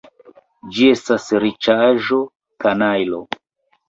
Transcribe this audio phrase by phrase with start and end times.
[0.77, 2.17] Ĝi estas riĉaĵo,
[2.65, 3.21] kanajlo!